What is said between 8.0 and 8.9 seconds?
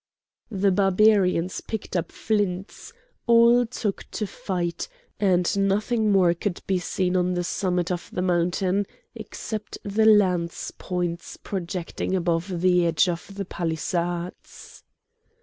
the mountain